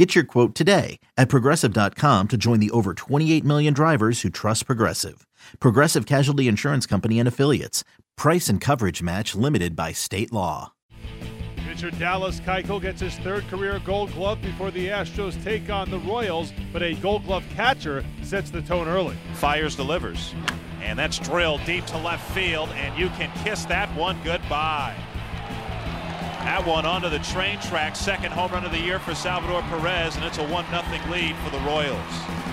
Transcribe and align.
Get 0.00 0.14
your 0.14 0.24
quote 0.24 0.54
today 0.54 0.98
at 1.18 1.28
progressive.com 1.28 2.28
to 2.28 2.36
join 2.38 2.58
the 2.58 2.70
over 2.70 2.94
28 2.94 3.44
million 3.44 3.74
drivers 3.74 4.22
who 4.22 4.30
trust 4.30 4.64
Progressive. 4.64 5.26
Progressive 5.58 6.06
Casualty 6.06 6.48
Insurance 6.48 6.86
Company 6.86 7.18
and 7.18 7.28
Affiliates. 7.28 7.84
Price 8.16 8.48
and 8.48 8.62
coverage 8.62 9.02
match 9.02 9.34
limited 9.34 9.76
by 9.76 9.92
state 9.92 10.32
law. 10.32 10.72
Pitcher 11.58 11.90
Dallas 11.90 12.40
Keuchel 12.40 12.80
gets 12.80 13.02
his 13.02 13.14
third 13.18 13.46
career 13.48 13.78
Gold 13.84 14.10
Glove 14.14 14.40
before 14.40 14.70
the 14.70 14.86
Astros 14.86 15.36
take 15.44 15.68
on 15.68 15.90
the 15.90 15.98
Royals, 15.98 16.54
but 16.72 16.82
a 16.82 16.94
Gold 16.94 17.26
Glove 17.26 17.44
catcher 17.54 18.02
sets 18.22 18.50
the 18.50 18.62
tone 18.62 18.88
early. 18.88 19.18
Fiers 19.34 19.76
delivers, 19.76 20.34
and 20.80 20.98
that's 20.98 21.18
drilled 21.18 21.62
deep 21.66 21.84
to 21.84 21.98
left 21.98 22.26
field, 22.32 22.70
and 22.70 22.98
you 22.98 23.10
can 23.10 23.30
kiss 23.44 23.66
that 23.66 23.94
one 23.94 24.18
goodbye. 24.24 24.96
That 26.44 26.66
one 26.66 26.86
onto 26.86 27.10
the 27.10 27.18
train 27.18 27.60
track, 27.60 27.94
second 27.94 28.32
home 28.32 28.50
run 28.50 28.64
of 28.64 28.72
the 28.72 28.80
year 28.80 28.98
for 28.98 29.14
Salvador 29.14 29.60
Perez, 29.62 30.16
and 30.16 30.24
it's 30.24 30.38
a 30.38 30.42
1 30.42 30.66
0 30.66 31.10
lead 31.10 31.36
for 31.36 31.50
the 31.50 31.60
Royals. 31.60 32.00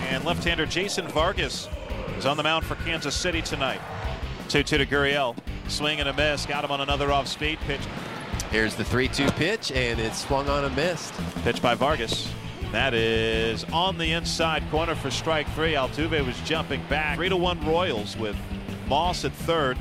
And 0.10 0.26
left 0.26 0.44
hander 0.44 0.66
Jason 0.66 1.08
Vargas 1.08 1.70
is 2.18 2.26
on 2.26 2.36
the 2.36 2.44
mound 2.44 2.66
for 2.66 2.76
Kansas 2.76 3.16
City 3.16 3.42
tonight. 3.42 3.80
2 4.50 4.64
2 4.64 4.78
to 4.80 4.86
Gurriel. 4.86 5.38
Swing 5.70 6.02
and 6.02 6.10
a 6.10 6.14
miss. 6.14 6.46
Got 6.46 6.66
him 6.66 6.72
on 6.72 6.82
another 6.82 7.14
off 7.14 7.28
speed 7.28 7.60
pitch. 7.62 7.82
Here's 8.52 8.76
the 8.76 8.84
3 8.84 9.08
2 9.08 9.32
pitch, 9.32 9.72
and 9.72 10.00
it's 10.02 10.26
swung 10.26 10.50
on 10.50 10.66
a 10.66 10.70
missed. 10.72 11.14
Pitch 11.44 11.62
by 11.62 11.74
Vargas. 11.74 12.30
That 12.74 12.94
is 12.94 13.64
on 13.72 13.98
the 13.98 14.12
inside 14.12 14.70
corner 14.70 14.96
for 14.96 15.10
strike 15.10 15.50
three. 15.56 15.74
Altuve 15.74 16.26
was 16.26 16.38
jumping 16.42 16.84
back. 16.90 17.16
3 17.16 17.30
to 17.30 17.38
1 17.38 17.66
Royals 17.66 18.18
with 18.18 18.36
Moss 18.88 19.24
at 19.24 19.32
third 19.32 19.78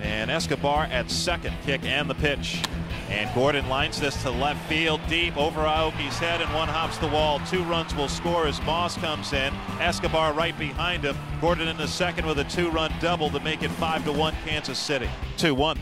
and 0.00 0.30
Escobar 0.30 0.84
at 0.84 1.10
second. 1.10 1.54
Kick 1.66 1.84
and 1.84 2.08
the 2.08 2.14
pitch. 2.14 2.62
And 3.10 3.32
Gordon 3.34 3.68
lines 3.68 4.00
this 4.00 4.20
to 4.22 4.30
left 4.30 4.66
field 4.68 5.00
deep 5.08 5.36
over 5.36 5.60
Aoki's 5.60 6.18
head 6.18 6.40
and 6.40 6.52
one 6.54 6.68
hops 6.68 6.96
the 6.98 7.08
wall. 7.08 7.40
Two 7.50 7.62
runs 7.64 7.94
will 7.94 8.08
score 8.08 8.46
as 8.46 8.60
Moss 8.62 8.96
comes 8.96 9.32
in. 9.32 9.52
Escobar 9.78 10.32
right 10.32 10.58
behind 10.58 11.04
him. 11.04 11.16
Gordon 11.40 11.68
in 11.68 11.76
the 11.76 11.86
second 11.86 12.26
with 12.26 12.38
a 12.38 12.44
two-run 12.44 12.92
double 13.00 13.30
to 13.30 13.40
make 13.40 13.62
it 13.62 13.70
5 13.72 14.04
to 14.06 14.12
1 14.12 14.34
Kansas 14.46 14.78
City. 14.78 15.08
2-1. 15.36 15.78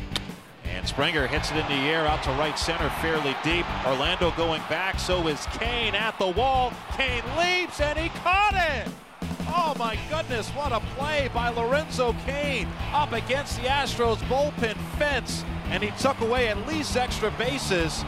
And 0.65 0.89
Springer 0.89 1.27
hits 1.27 1.51
it 1.53 1.57
in 1.59 1.67
the 1.69 1.89
air 1.89 2.07
out 2.07 2.23
to 2.25 2.31
right 2.31 2.59
center 2.59 2.91
fairly 3.01 3.37
deep. 3.45 3.67
Orlando 3.87 4.33
going 4.33 4.63
back, 4.69 4.99
so 4.99 5.29
is 5.29 5.47
Cain 5.53 5.95
at 5.95 6.19
the 6.19 6.29
wall. 6.29 6.73
Cain 6.93 7.23
leaps 7.39 7.81
and 7.81 7.99
he 7.99 8.09
caught 8.21 8.55
it! 8.55 8.93
Oh 9.55 9.75
my 9.79 9.99
goodness, 10.09 10.49
what 10.51 10.73
a 10.73 10.81
play 10.97 11.31
by 11.35 11.51
Lorenzo 11.51 12.15
Cain 12.25 12.67
up 12.93 13.13
against 13.13 13.57
the 13.57 13.69
Astros 13.69 14.17
bullpen 14.29 14.77
fence 14.99 15.45
and 15.71 15.83
he 15.83 15.91
took 16.01 16.21
away 16.21 16.49
at 16.49 16.67
least 16.67 16.97
extra 16.97 17.31
bases, 17.33 18.05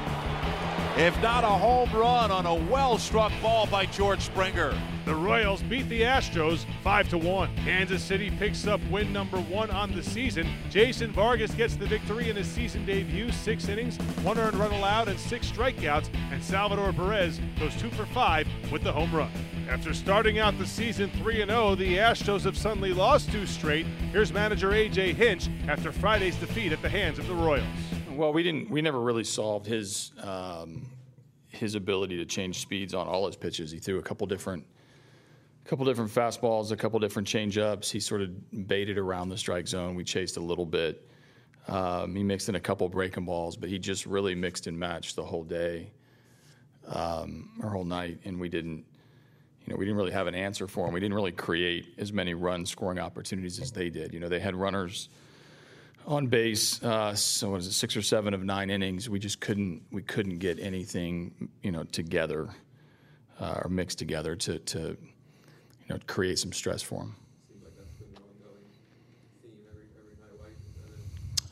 if 0.96 1.20
not 1.20 1.44
a 1.44 1.48
home 1.48 1.90
run 1.92 2.30
on 2.30 2.46
a 2.46 2.54
well-struck 2.54 3.32
ball 3.42 3.66
by 3.66 3.86
George 3.86 4.20
Springer. 4.20 4.74
The 5.04 5.14
Royals 5.14 5.62
beat 5.62 5.88
the 5.88 6.02
Astros 6.02 6.64
5 6.82 7.08
to 7.10 7.18
1. 7.18 7.56
Kansas 7.56 8.02
City 8.02 8.30
picks 8.30 8.66
up 8.66 8.80
win 8.90 9.12
number 9.12 9.38
1 9.38 9.70
on 9.70 9.92
the 9.92 10.02
season. 10.02 10.48
Jason 10.70 11.12
Vargas 11.12 11.52
gets 11.52 11.76
the 11.76 11.86
victory 11.86 12.30
in 12.30 12.36
his 12.36 12.46
season 12.46 12.86
debut, 12.86 13.30
6 13.30 13.68
innings, 13.68 13.96
1 14.22 14.38
earned 14.38 14.56
run 14.56 14.72
allowed 14.72 15.08
and 15.08 15.18
6 15.18 15.50
strikeouts, 15.50 16.08
and 16.30 16.42
Salvador 16.42 16.92
Perez 16.92 17.40
goes 17.58 17.74
2 17.76 17.90
for 17.90 18.06
5 18.06 18.46
with 18.72 18.82
the 18.82 18.92
home 18.92 19.14
run. 19.14 19.30
After 19.68 19.94
starting 19.94 20.38
out 20.38 20.58
the 20.58 20.66
season 20.66 21.10
3 21.10 21.36
0, 21.36 21.74
the 21.74 21.96
Astros 21.96 22.42
have 22.42 22.56
suddenly 22.56 22.92
lost 22.92 23.32
two 23.32 23.46
straight. 23.46 23.86
Here's 24.12 24.32
manager 24.32 24.70
AJ 24.70 25.14
Hinch 25.14 25.48
after 25.68 25.90
Friday's 25.90 26.36
defeat 26.36 26.72
at 26.72 26.82
the 26.82 26.88
hands 26.88 27.18
of 27.18 27.26
the 27.26 27.34
Royals. 27.34 27.64
Well, 28.10 28.32
we 28.32 28.42
didn't. 28.42 28.70
We 28.70 28.82
never 28.82 29.00
really 29.00 29.24
solved 29.24 29.66
his 29.66 30.12
um, 30.22 30.86
his 31.48 31.76
ability 31.76 32.18
to 32.18 32.26
change 32.26 32.60
speeds 32.60 32.94
on 32.94 33.06
all 33.06 33.26
his 33.26 33.36
pitches. 33.36 33.70
He 33.70 33.78
threw 33.78 33.98
a 33.98 34.02
couple 34.02 34.26
different, 34.26 34.64
a 35.64 35.68
couple 35.68 35.86
different 35.86 36.10
fastballs, 36.10 36.70
a 36.70 36.76
couple 36.76 36.98
different 37.00 37.26
changeups. 37.26 37.90
He 37.90 38.00
sort 38.00 38.20
of 38.20 38.68
baited 38.68 38.98
around 38.98 39.30
the 39.30 39.38
strike 39.38 39.66
zone. 39.66 39.94
We 39.94 40.04
chased 40.04 40.36
a 40.36 40.40
little 40.40 40.66
bit. 40.66 41.08
Um, 41.68 42.14
he 42.14 42.22
mixed 42.22 42.50
in 42.50 42.56
a 42.56 42.60
couple 42.60 42.88
breaking 42.90 43.24
balls, 43.24 43.56
but 43.56 43.70
he 43.70 43.78
just 43.78 44.04
really 44.04 44.34
mixed 44.34 44.66
and 44.66 44.78
matched 44.78 45.16
the 45.16 45.24
whole 45.24 45.44
day, 45.44 45.90
um, 46.86 47.58
or 47.62 47.70
whole 47.70 47.84
night, 47.84 48.18
and 48.24 48.38
we 48.38 48.50
didn't 48.50 48.84
you 49.66 49.72
know, 49.72 49.78
we 49.78 49.84
didn't 49.84 49.96
really 49.96 50.12
have 50.12 50.26
an 50.26 50.34
answer 50.34 50.68
for 50.68 50.86
them. 50.86 50.94
We 50.94 51.00
didn't 51.00 51.14
really 51.14 51.32
create 51.32 51.94
as 51.98 52.12
many 52.12 52.34
run 52.34 52.66
scoring 52.66 52.98
opportunities 52.98 53.58
as 53.60 53.72
they 53.72 53.88
did. 53.88 54.12
You 54.12 54.20
know, 54.20 54.28
they 54.28 54.40
had 54.40 54.54
runners 54.54 55.08
on 56.06 56.26
base. 56.26 56.82
Uh, 56.82 57.14
so 57.14 57.50
what 57.50 57.60
is 57.60 57.66
it, 57.66 57.72
six 57.72 57.96
or 57.96 58.02
seven 58.02 58.34
of 58.34 58.44
nine 58.44 58.68
innings? 58.68 59.08
We 59.08 59.18
just 59.18 59.40
couldn't 59.40 59.82
we 59.90 60.02
couldn't 60.02 60.38
get 60.38 60.58
anything 60.58 61.48
you 61.62 61.72
know 61.72 61.84
together 61.84 62.50
uh, 63.40 63.60
or 63.64 63.70
mixed 63.70 63.98
together 63.98 64.36
to 64.36 64.58
to 64.58 64.78
you 64.78 65.88
know 65.88 65.98
create 66.06 66.38
some 66.38 66.52
stress 66.52 66.82
for 66.82 67.00
them. 67.00 67.16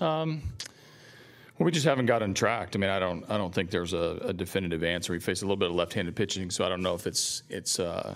Um, 0.01 0.43
well, 0.43 0.43
we 1.63 1.71
just 1.71 1.87
haven't 1.87 2.07
gotten 2.07 2.35
tracked. 2.35 2.77
I 2.77 2.79
mean, 2.79 2.91
I 2.91 2.99
don't, 2.99 3.25
I 3.31 3.37
don't 3.37 3.55
think 3.55 3.71
there's 3.71 3.93
a, 3.93 4.19
a, 4.23 4.33
definitive 4.33 4.83
answer. 4.83 5.13
We 5.13 5.21
face 5.21 5.43
a 5.43 5.45
little 5.45 5.57
bit 5.57 5.71
of 5.71 5.77
left-handed 5.77 6.17
pitching, 6.17 6.51
so 6.51 6.65
I 6.65 6.69
don't 6.69 6.83
know 6.83 6.95
if 6.95 7.07
it's, 7.07 7.43
it's, 7.49 7.79
uh, 7.79 8.15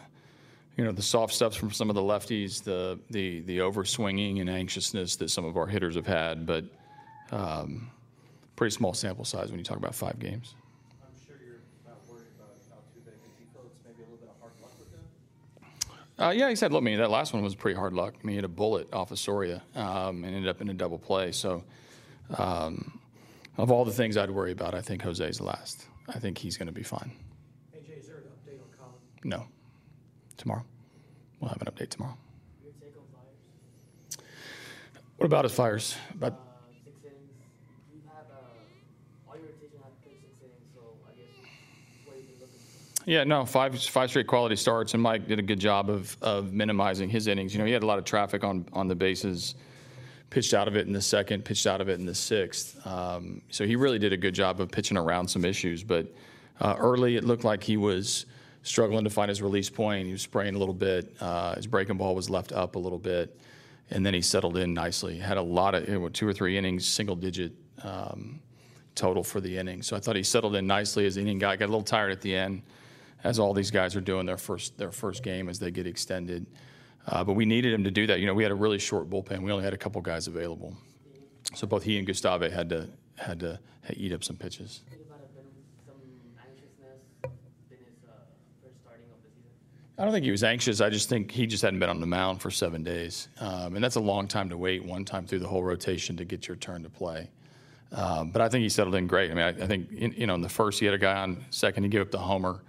you 0.76 0.84
know, 0.84 0.92
the 0.92 1.02
soft 1.02 1.34
stuff 1.34 1.54
from 1.54 1.70
some 1.70 1.88
of 1.88 1.94
the 1.96 2.02
lefties, 2.02 2.62
the, 2.62 2.98
the, 3.10 3.40
the 3.40 3.58
overswinging 3.58 4.40
and 4.40 4.50
anxiousness 4.50 5.16
that 5.16 5.30
some 5.30 5.44
of 5.44 5.56
our 5.56 5.66
hitters 5.66 5.94
have 5.94 6.06
had, 6.06 6.46
but 6.46 6.64
um, 7.32 7.90
pretty 8.56 8.74
small 8.74 8.94
sample 8.94 9.24
size 9.24 9.50
when 9.50 9.58
you 9.58 9.64
talk 9.64 9.78
about 9.78 9.94
five 9.94 10.18
games. 10.18 10.54
I'm 11.02 11.08
sure 11.26 11.36
you're 11.44 11.60
not 11.86 11.96
worried 12.08 12.26
about 12.38 12.56
Altuve 12.70 13.04
because 13.04 13.20
you 13.38 13.46
feel 13.52 13.62
it's 13.66 13.78
maybe 13.84 14.02
a 14.02 14.10
little 14.10 14.18
bit 14.18 14.28
of 14.28 14.40
hard 14.40 14.52
luck 14.62 14.72
with 14.78 14.92
him. 14.92 16.26
Uh, 16.26 16.30
yeah, 16.30 16.48
he 16.48 16.56
said, 16.56 16.72
look, 16.72 16.82
I 16.82 16.84
mean, 16.84 16.98
that 16.98 17.10
last 17.10 17.32
one 17.32 17.42
was 17.42 17.54
pretty 17.54 17.78
hard 17.78 17.92
luck. 17.92 18.14
I 18.14 18.26
mean, 18.26 18.32
he 18.32 18.36
had 18.36 18.44
a 18.44 18.48
bullet 18.48 18.92
off 18.92 19.10
of 19.10 19.18
Soria 19.18 19.62
um, 19.74 20.24
and 20.24 20.34
ended 20.34 20.48
up 20.48 20.60
in 20.60 20.68
a 20.68 20.74
double 20.74 20.98
play. 20.98 21.32
So, 21.32 21.64
um, 22.36 22.95
of 23.58 23.70
all 23.70 23.84
the 23.84 23.92
things 23.92 24.16
I'd 24.16 24.30
worry 24.30 24.52
about, 24.52 24.74
I 24.74 24.80
think 24.80 25.02
Jose's 25.02 25.40
last. 25.40 25.86
I 26.08 26.18
think 26.18 26.38
he's 26.38 26.56
going 26.56 26.66
to 26.66 26.72
be 26.72 26.82
fine. 26.82 27.12
AJ, 27.74 28.00
is 28.00 28.06
there 28.06 28.16
an 28.16 28.22
update 28.24 28.60
on 28.60 28.78
Collin? 28.78 28.94
No. 29.24 29.46
Tomorrow. 30.36 30.64
We'll 31.40 31.50
have 31.50 31.60
an 31.62 31.68
update 31.68 31.90
tomorrow. 31.90 32.16
Your 32.62 32.72
take 32.74 32.94
on 32.96 33.04
Fiers? 33.12 34.26
What 35.16 35.26
about 35.26 35.44
his 35.44 35.52
fires? 35.52 35.96
About 36.14 36.32
uh, 36.32 36.36
six 36.84 36.96
innings. 37.04 37.30
You've 37.92 38.04
uh, 38.06 39.28
all 39.28 39.36
your 39.36 39.46
rotation 39.46 39.78
have 39.82 40.04
pitched 40.04 40.20
six 40.22 40.34
innings, 40.42 40.70
so 40.74 40.80
I 41.06 41.16
guess 41.16 41.26
what 42.04 42.16
have 42.16 42.24
you 42.24 42.32
looking 42.40 42.58
for? 43.04 43.10
Yeah, 43.10 43.24
no, 43.24 43.44
five 43.46 43.80
five 43.80 44.10
straight 44.10 44.26
quality 44.26 44.56
starts, 44.56 44.94
and 44.94 45.02
Mike 45.02 45.26
did 45.26 45.38
a 45.38 45.42
good 45.42 45.60
job 45.60 45.88
of 45.90 46.16
of 46.20 46.52
minimizing 46.52 47.08
his 47.08 47.26
innings. 47.26 47.54
You 47.54 47.58
know, 47.58 47.66
he 47.66 47.72
had 47.72 47.82
a 47.82 47.86
lot 47.86 47.98
of 47.98 48.04
traffic 48.04 48.44
on 48.44 48.66
on 48.72 48.88
the 48.88 48.94
bases 48.94 49.54
pitched 50.30 50.54
out 50.54 50.68
of 50.68 50.76
it 50.76 50.86
in 50.86 50.92
the 50.92 51.02
second, 51.02 51.44
pitched 51.44 51.66
out 51.66 51.80
of 51.80 51.88
it 51.88 51.98
in 51.98 52.06
the 52.06 52.14
sixth. 52.14 52.84
Um, 52.86 53.42
so 53.50 53.66
he 53.66 53.76
really 53.76 53.98
did 53.98 54.12
a 54.12 54.16
good 54.16 54.34
job 54.34 54.60
of 54.60 54.70
pitching 54.70 54.96
around 54.96 55.28
some 55.28 55.44
issues. 55.44 55.82
But 55.82 56.12
uh, 56.60 56.74
early, 56.78 57.16
it 57.16 57.24
looked 57.24 57.44
like 57.44 57.62
he 57.62 57.76
was 57.76 58.26
struggling 58.62 59.04
to 59.04 59.10
find 59.10 59.28
his 59.28 59.40
release 59.40 59.70
point. 59.70 60.06
He 60.06 60.12
was 60.12 60.22
spraying 60.22 60.54
a 60.54 60.58
little 60.58 60.74
bit. 60.74 61.14
Uh, 61.20 61.54
his 61.54 61.66
breaking 61.66 61.96
ball 61.96 62.14
was 62.14 62.28
left 62.28 62.52
up 62.52 62.76
a 62.76 62.78
little 62.78 62.98
bit, 62.98 63.38
and 63.90 64.04
then 64.04 64.14
he 64.14 64.20
settled 64.20 64.56
in 64.56 64.74
nicely. 64.74 65.18
Had 65.18 65.36
a 65.36 65.42
lot 65.42 65.74
of 65.74 65.88
you 65.88 65.98
know, 65.98 66.08
two 66.08 66.26
or 66.26 66.32
three 66.32 66.58
innings, 66.58 66.86
single 66.86 67.16
digit. 67.16 67.52
Um, 67.82 68.40
total 68.96 69.22
for 69.22 69.40
the 69.40 69.56
inning. 69.56 69.82
So 69.82 69.94
I 69.94 70.00
thought 70.00 70.16
he 70.16 70.22
settled 70.24 70.56
in 70.56 70.66
nicely 70.66 71.06
as 71.06 71.14
the 71.14 71.20
inning 71.20 71.38
guy. 71.38 71.54
Got 71.54 71.66
a 71.66 71.68
little 71.68 71.82
tired 71.82 72.10
at 72.10 72.20
the 72.20 72.34
end, 72.34 72.62
as 73.22 73.38
all 73.38 73.52
these 73.52 73.70
guys 73.70 73.94
are 73.94 74.00
doing 74.00 74.26
their 74.26 74.38
first 74.38 74.76
their 74.76 74.90
first 74.90 75.22
game 75.22 75.48
as 75.48 75.60
they 75.60 75.70
get 75.70 75.86
extended. 75.86 76.46
Uh, 77.06 77.22
but 77.22 77.34
we 77.34 77.44
needed 77.44 77.72
him 77.72 77.84
to 77.84 77.90
do 77.90 78.06
that. 78.06 78.20
You 78.20 78.26
know, 78.26 78.34
we 78.34 78.42
had 78.42 78.52
a 78.52 78.56
really 78.56 78.78
short 78.78 79.08
bullpen. 79.08 79.42
We 79.42 79.52
only 79.52 79.64
had 79.64 79.74
a 79.74 79.78
couple 79.78 80.00
guys 80.00 80.26
available, 80.26 80.76
so 81.54 81.66
both 81.66 81.84
he 81.84 81.98
and 81.98 82.06
Gustave 82.06 82.50
had 82.50 82.68
to 82.70 82.88
had 83.16 83.40
to 83.40 83.60
eat 83.94 84.12
up 84.12 84.24
some 84.24 84.36
pitches. 84.36 84.82
I 89.98 90.04
don't 90.04 90.12
think 90.12 90.24
he 90.26 90.30
was 90.30 90.44
anxious. 90.44 90.82
I 90.82 90.90
just 90.90 91.08
think 91.08 91.30
he 91.30 91.46
just 91.46 91.62
hadn't 91.62 91.78
been 91.78 91.88
on 91.88 92.00
the 92.00 92.06
mound 92.06 92.42
for 92.42 92.50
seven 92.50 92.82
days, 92.82 93.28
um, 93.40 93.76
and 93.76 93.82
that's 93.82 93.96
a 93.96 94.00
long 94.00 94.28
time 94.28 94.50
to 94.50 94.56
wait. 94.56 94.84
One 94.84 95.04
time 95.04 95.26
through 95.26 95.38
the 95.38 95.48
whole 95.48 95.62
rotation 95.62 96.16
to 96.18 96.24
get 96.24 96.46
your 96.46 96.56
turn 96.56 96.82
to 96.82 96.90
play. 96.90 97.30
Um, 97.92 98.30
but 98.30 98.42
I 98.42 98.48
think 98.48 98.62
he 98.62 98.68
settled 98.68 98.94
in 98.96 99.06
great. 99.06 99.30
I 99.30 99.34
mean, 99.34 99.44
I, 99.44 99.48
I 99.48 99.66
think 99.66 99.90
in, 99.92 100.12
you 100.12 100.26
know 100.26 100.34
in 100.34 100.42
the 100.42 100.48
first 100.48 100.80
he 100.80 100.86
had 100.86 100.94
a 100.94 100.98
guy 100.98 101.22
on 101.22 101.44
second. 101.50 101.84
He 101.84 101.88
gave 101.88 102.02
up 102.02 102.10
the 102.10 102.18
homer. 102.18 102.60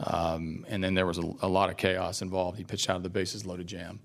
Um, 0.00 0.66
and 0.68 0.82
then 0.82 0.94
there 0.94 1.06
was 1.06 1.18
a, 1.18 1.32
a, 1.42 1.48
lot 1.48 1.70
of 1.70 1.76
chaos 1.76 2.20
involved. 2.20 2.58
He 2.58 2.64
pitched 2.64 2.90
out 2.90 2.96
of 2.96 3.02
the 3.02 3.10
bases 3.10 3.46
loaded 3.46 3.68
jam, 3.68 4.00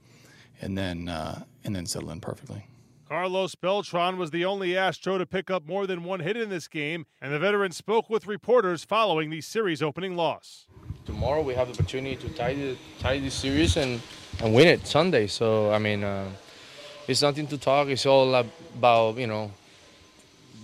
and 0.62 0.78
then 0.78 1.10
uh, 1.10 1.44
and 1.64 1.76
then 1.76 1.86
settled 1.86 2.12
in 2.12 2.20
perfectly. 2.20 2.68
Carlos 3.08 3.56
Beltran 3.56 4.18
was 4.18 4.30
the 4.30 4.46
only 4.46 4.78
Astro 4.78 5.18
to 5.18 5.26
pick 5.26 5.50
up 5.50 5.66
more 5.66 5.88
than 5.88 6.04
one 6.04 6.20
hit 6.20 6.38
in 6.38 6.50
this 6.50 6.68
game, 6.68 7.08
and 7.20 7.34
the 7.34 7.40
veteran 7.40 7.72
spoke 7.72 8.08
with 8.08 8.28
reporters 8.28 8.84
following 8.86 9.32
the 9.32 9.42
series 9.42 9.82
opening 9.82 10.16
loss. 10.16 10.68
Tomorrow 11.08 11.42
we 11.42 11.56
have 11.56 11.70
the 11.70 11.74
opportunity 11.74 12.16
to 12.18 12.30
tie 12.36 12.54
the 12.54 12.78
tie 13.00 13.20
this 13.20 13.34
series 13.34 13.78
and, 13.78 14.00
and 14.44 14.54
win 14.54 14.68
it 14.68 14.86
Sunday. 14.86 15.26
So 15.26 15.72
I 15.72 15.80
mean, 15.80 16.04
uh, 16.04 16.30
it's 17.08 17.24
nothing 17.24 17.48
to 17.48 17.58
talk. 17.58 17.88
It's 17.88 18.06
all 18.06 18.36
about 18.36 19.18
you 19.18 19.26
know, 19.26 19.52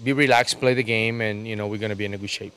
be 0.04 0.14
relaxed, 0.14 0.60
play 0.60 0.76
the 0.76 0.84
game, 0.84 1.22
and 1.22 1.48
you 1.48 1.56
know 1.56 1.66
we're 1.66 1.80
gonna 1.80 1.96
be 1.96 2.06
in 2.06 2.14
a 2.14 2.20
good 2.20 2.30
shape. 2.30 2.54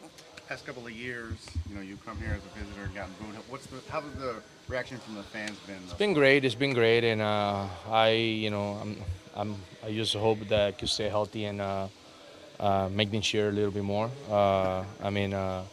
Past 0.48 0.64
couple 0.64 0.86
of 0.86 0.92
years, 0.92 1.46
you 1.68 1.74
know, 1.74 1.82
you 1.82 1.98
come 2.06 2.16
here 2.16 2.30
as 2.30 2.40
a 2.40 2.58
visitor, 2.58 2.84
and 2.84 2.94
gotten 2.94 3.12
booed. 3.20 3.36
What's 3.50 3.66
the 3.66 3.82
how 3.90 4.00
has 4.00 4.14
the 4.14 4.36
reaction 4.66 4.96
from 4.96 5.16
the 5.16 5.22
fans 5.22 5.58
been? 5.66 5.76
It's 5.84 5.92
been 5.92 6.14
great. 6.14 6.42
It's 6.42 6.54
been 6.54 6.72
great, 6.72 7.04
and 7.04 7.20
uh, 7.20 7.66
I, 7.86 8.12
you 8.12 8.48
know, 8.48 8.78
I'm, 8.80 8.96
I'm, 9.36 9.56
I 9.84 9.92
just 9.92 10.14
hope 10.14 10.38
that 10.48 10.68
I 10.68 10.72
could 10.72 10.88
stay 10.88 11.10
healthy 11.10 11.44
and 11.44 11.60
uh, 11.60 11.88
uh, 12.58 12.88
make 12.90 13.10
them 13.10 13.20
cheer 13.20 13.50
a 13.50 13.52
little 13.52 13.70
bit 13.70 13.84
more. 13.84 14.10
Uh, 14.30 14.84
I 15.02 15.10
mean, 15.10 15.34
uh, 15.34 15.64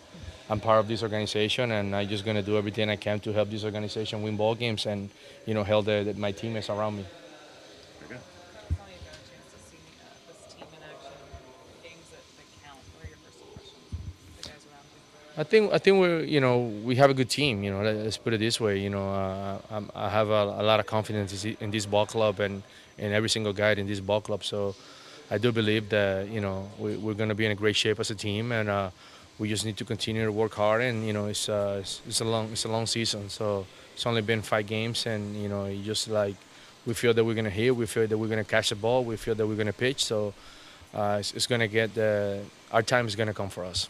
I'm 0.50 0.60
part 0.60 0.80
of 0.80 0.90
this 0.90 1.04
organization, 1.04 1.72
and 1.72 1.96
I'm 1.96 2.10
just 2.10 2.26
gonna 2.26 2.44
do 2.44 2.58
everything 2.58 2.90
I 2.90 2.98
can 2.98 3.22
to 3.22 3.32
help 3.32 3.50
this 3.50 3.64
organization 3.64 4.24
win 4.24 4.36
ball 4.36 4.56
games 4.56 4.86
and, 4.88 5.10
you 5.46 5.54
know, 5.54 5.64
help 5.64 5.86
the, 5.86 6.04
the, 6.04 6.14
my 6.16 6.34
teammates 6.34 6.70
around 6.70 6.98
me. 6.98 7.06
I 15.38 15.44
think 15.44 15.74
I 15.74 15.80
think 15.80 16.00
we're 16.00 16.24
you 16.24 16.40
know 16.40 16.60
we 16.84 16.96
have 16.96 17.10
a 17.10 17.14
good 17.14 17.30
team. 17.30 17.64
You 17.64 17.72
know, 17.72 17.82
let's 17.84 18.18
put 18.18 18.34
it 18.34 18.40
this 18.40 18.60
way. 18.60 18.80
You 18.80 18.90
know, 18.90 19.10
uh, 19.10 19.82
i 19.94 20.10
have 20.10 20.30
a, 20.30 20.44
a, 20.62 20.64
lot 20.64 20.80
of 20.80 20.86
confidence 20.86 21.44
in 21.44 21.72
this 21.72 21.86
ball 21.86 22.06
club 22.06 22.40
and 22.40 22.64
and 22.98 23.14
every 23.14 23.30
single 23.30 23.52
guy 23.52 23.72
in 23.72 23.86
this 23.86 24.00
ball 24.00 24.22
club. 24.22 24.46
So 24.46 24.76
I 25.30 25.38
do 25.38 25.52
believe 25.52 25.90
that 25.90 26.30
you 26.30 26.40
know 26.40 26.70
we, 26.80 26.94
are 26.94 27.14
going 27.14 27.30
to 27.30 27.36
be 27.36 27.46
in 27.46 27.52
a 27.52 27.56
great 27.56 27.76
shape 27.76 28.00
as 28.00 28.12
a 28.12 28.16
team, 28.16 28.54
and 28.54 28.70
uh, 28.70 28.92
we 29.38 29.50
just 29.50 29.66
need 29.66 29.76
to 29.78 29.86
continue 29.86 30.24
to 30.24 30.32
work 30.32 30.54
hard. 30.54 30.82
And 30.82 31.06
you 31.06 31.12
know, 31.12 31.26
it's, 31.26 31.50
uh, 31.50 31.80
it's, 31.82 32.02
it's 32.08 32.22
a 32.22 32.26
long 32.26 32.52
it's 32.54 32.64
a 32.64 32.70
long 32.70 32.86
season. 32.86 33.30
So 33.30 33.66
it's 33.94 34.06
only 34.06 34.22
been 34.22 34.42
five 34.42 34.68
games, 34.68 35.06
and 35.06 35.36
you 35.36 35.50
know, 35.50 35.70
just 35.84 36.08
like 36.08 36.36
we 36.86 36.94
feel 36.94 37.14
that 37.14 37.26
we're 37.26 37.34
going 37.34 37.46
to 37.46 37.52
hit, 37.52 37.76
we 37.76 37.88
feel 37.88 38.08
that 38.08 38.18
we're 38.18 38.28
going 38.28 38.44
to 38.44 38.50
catch 38.50 38.70
the 38.70 38.76
ball, 38.76 39.04
we 39.04 39.18
feel 39.18 39.36
that 39.36 39.46
we're 39.46 39.56
going 39.56 39.68
to 39.68 39.74
pitch. 39.74 40.06
So 40.06 40.34
uh, 40.94 41.18
it's, 41.20 41.34
it's 41.34 41.48
going 41.48 41.62
to 41.62 41.68
get 41.68 41.94
the, 41.94 42.42
our 42.72 42.84
time 42.84 43.08
is 43.08 43.16
going 43.16 43.28
to 43.28 43.34
come 43.34 43.50
for 43.50 43.66
us. 43.66 43.90